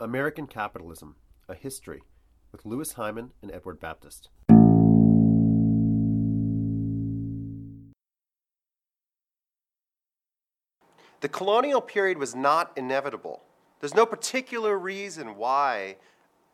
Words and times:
American 0.00 0.46
Capitalism 0.46 1.16
A 1.46 1.54
History 1.54 2.00
with 2.52 2.64
Louis 2.64 2.90
Hyman 2.94 3.32
and 3.42 3.52
Edward 3.52 3.78
Baptist. 3.78 4.30
The 11.20 11.28
colonial 11.28 11.82
period 11.82 12.16
was 12.16 12.34
not 12.34 12.72
inevitable. 12.76 13.42
There's 13.80 13.94
no 13.94 14.06
particular 14.06 14.78
reason 14.78 15.36
why 15.36 15.96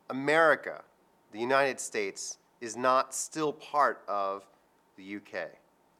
America, 0.09 0.83
the 1.31 1.39
United 1.39 1.79
States, 1.79 2.39
is 2.59 2.75
not 2.75 3.15
still 3.15 3.53
part 3.53 4.03
of 4.09 4.45
the 4.97 5.15
UK, 5.15 5.51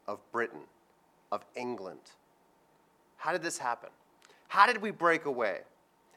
of 0.05 0.19
Britain, 0.33 0.65
of 1.31 1.45
England. 1.55 2.11
How 3.15 3.31
did 3.31 3.41
this 3.41 3.57
happen? 3.57 3.89
How 4.49 4.65
did 4.65 4.81
we 4.81 4.91
break 4.91 5.23
away? 5.23 5.59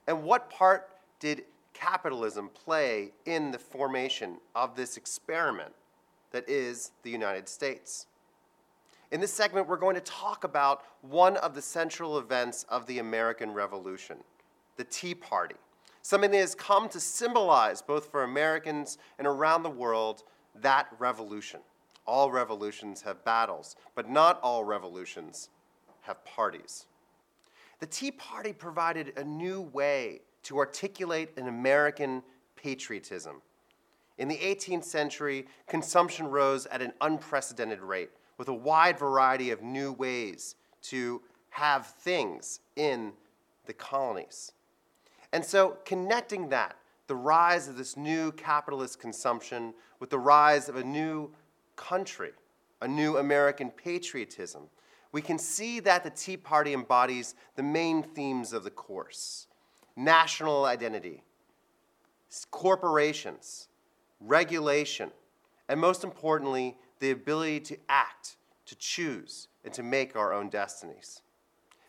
And 0.08 0.24
what 0.24 0.50
part 0.50 0.88
did 1.20 1.44
capitalism 1.72 2.48
play 2.48 3.12
in 3.26 3.52
the 3.52 3.58
formation 3.58 4.38
of 4.54 4.74
this 4.74 4.96
experiment 4.96 5.72
that 6.32 6.48
is 6.48 6.90
the 7.02 7.10
United 7.10 7.48
States? 7.48 8.06
In 9.12 9.20
this 9.20 9.32
segment, 9.32 9.68
we're 9.68 9.76
going 9.76 9.96
to 9.96 10.00
talk 10.00 10.44
about 10.44 10.84
one 11.02 11.36
of 11.38 11.54
the 11.54 11.62
central 11.62 12.18
events 12.18 12.64
of 12.68 12.86
the 12.86 12.98
American 13.00 13.52
Revolution, 13.52 14.18
the 14.76 14.84
Tea 14.84 15.14
Party, 15.14 15.56
something 16.02 16.30
that 16.30 16.38
has 16.38 16.54
come 16.54 16.88
to 16.88 17.00
symbolize, 17.00 17.82
both 17.82 18.10
for 18.10 18.22
Americans 18.22 18.98
and 19.18 19.26
around 19.26 19.62
the 19.62 19.70
world, 19.70 20.22
that 20.54 20.88
revolution. 20.98 21.60
All 22.06 22.30
revolutions 22.30 23.02
have 23.02 23.24
battles, 23.24 23.76
but 23.94 24.08
not 24.08 24.40
all 24.42 24.64
revolutions 24.64 25.48
have 26.02 26.24
parties. 26.24 26.86
The 27.80 27.86
Tea 27.86 28.12
Party 28.12 28.52
provided 28.52 29.12
a 29.16 29.24
new 29.24 29.60
way 29.60 30.20
to 30.44 30.58
articulate 30.58 31.30
an 31.36 31.48
American 31.48 32.22
patriotism. 32.56 33.42
In 34.18 34.28
the 34.28 34.36
18th 34.36 34.84
century, 34.84 35.46
consumption 35.66 36.26
rose 36.28 36.66
at 36.66 36.82
an 36.82 36.92
unprecedented 37.00 37.80
rate, 37.80 38.10
with 38.36 38.48
a 38.48 38.54
wide 38.54 38.98
variety 38.98 39.50
of 39.50 39.62
new 39.62 39.92
ways 39.92 40.56
to 40.82 41.22
have 41.50 41.86
things 41.86 42.60
in 42.76 43.12
the 43.66 43.72
colonies. 43.72 44.52
And 45.32 45.44
so, 45.44 45.78
connecting 45.84 46.48
that, 46.50 46.76
the 47.06 47.16
rise 47.16 47.68
of 47.68 47.76
this 47.76 47.96
new 47.96 48.32
capitalist 48.32 49.00
consumption, 49.00 49.74
with 49.98 50.10
the 50.10 50.18
rise 50.18 50.68
of 50.68 50.76
a 50.76 50.84
new 50.84 51.30
country, 51.76 52.32
a 52.82 52.88
new 52.88 53.16
American 53.16 53.70
patriotism, 53.70 54.62
we 55.12 55.22
can 55.22 55.38
see 55.38 55.80
that 55.80 56.04
the 56.04 56.10
Tea 56.10 56.36
Party 56.36 56.72
embodies 56.72 57.34
the 57.56 57.62
main 57.62 58.02
themes 58.02 58.52
of 58.52 58.64
the 58.64 58.70
course 58.70 59.46
national 59.96 60.64
identity, 60.64 61.22
corporations, 62.50 63.68
regulation, 64.20 65.10
and 65.68 65.80
most 65.80 66.04
importantly, 66.04 66.76
the 67.00 67.10
ability 67.10 67.60
to 67.60 67.76
act, 67.88 68.36
to 68.66 68.76
choose, 68.76 69.48
and 69.64 69.72
to 69.74 69.82
make 69.82 70.16
our 70.16 70.32
own 70.32 70.48
destinies. 70.48 71.22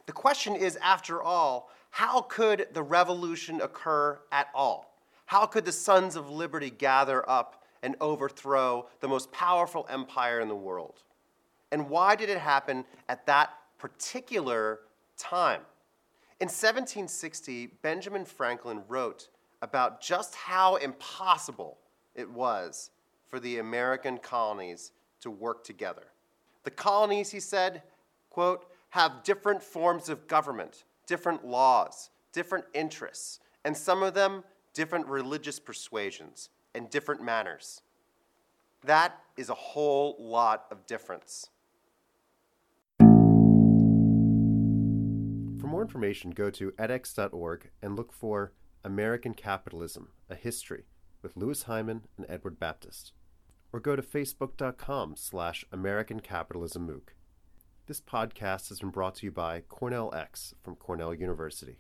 The 0.06 0.14
question 0.14 0.56
is, 0.56 0.78
after 0.82 1.22
all, 1.22 1.70
how 1.90 2.22
could 2.22 2.68
the 2.74 2.84
revolution 2.84 3.62
occur 3.62 4.20
at 4.32 4.48
all? 4.56 4.98
How 5.26 5.46
could 5.46 5.66
the 5.66 5.72
Sons 5.72 6.16
of 6.16 6.30
Liberty 6.30 6.70
gather 6.70 7.28
up 7.30 7.64
and 7.84 7.96
overthrow 8.02 8.88
the 9.00 9.08
most 9.08 9.32
powerful 9.32 9.86
empire 9.90 10.40
in 10.40 10.48
the 10.48 10.56
world? 10.56 11.04
And 11.72 11.90
why 11.90 12.16
did 12.16 12.30
it 12.30 12.38
happen 12.38 12.86
at 13.08 13.26
that 13.26 13.52
particular 13.78 14.80
time? 15.18 15.62
In 16.42 16.48
1760, 16.48 17.68
Benjamin 17.84 18.26
Franklin 18.26 18.82
wrote 18.88 19.28
about 19.62 20.02
just 20.02 20.34
how 20.34 20.78
impossible 20.78 21.78
it 22.16 22.28
was 22.28 22.90
for 23.28 23.40
the 23.40 23.60
American 23.60 24.18
colonies 24.18 24.92
to 25.20 25.30
work 25.30 25.64
together. 25.64 26.08
The 26.64 26.72
colonies, 26.72 27.30
he 27.30 27.40
said, 27.40 27.84
quote, 28.32 28.66
have 28.90 29.22
different 29.24 29.62
forms 29.62 30.10
of 30.10 30.28
government, 30.28 30.86
different 31.06 31.46
laws, 31.46 32.10
different 32.34 32.66
interests, 32.74 33.40
and 33.64 33.78
some 33.78 34.02
of 34.02 34.16
them 34.16 34.44
different 34.74 35.06
religious 35.06 35.60
persuasions 35.60 36.50
and 36.74 36.90
different 36.90 37.22
manners. 37.22 37.84
That 38.84 39.16
is 39.38 39.52
a 39.52 39.54
whole 39.54 40.16
lot 40.18 40.66
of 40.72 40.88
difference. 40.88 41.51
More 45.82 45.88
information, 45.88 46.30
go 46.30 46.52
to 46.52 46.74
edX.org 46.74 47.72
and 47.82 47.96
look 47.96 48.14
for 48.14 48.54
American 48.84 49.34
Capitalism 49.34 50.10
A 50.30 50.36
History 50.36 50.84
with 51.24 51.36
Louis 51.36 51.64
Hyman 51.64 52.04
and 52.18 52.28
Edward 52.30 52.60
Baptist. 52.60 53.14
Or 53.74 53.80
go 53.80 53.96
to 53.96 54.04
facebook.com 54.04 55.16
slash 55.18 55.66
American 55.72 56.20
Capitalism 56.20 56.88
MOOC. 56.88 57.16
This 57.88 58.00
podcast 58.00 58.70
has 58.70 58.82
been 58.82 58.92
brought 58.92 59.16
to 59.16 59.26
you 59.26 59.32
by 59.32 59.62
Cornell 59.62 60.14
X 60.14 60.54
from 60.62 60.76
Cornell 60.76 61.16
University. 61.16 61.80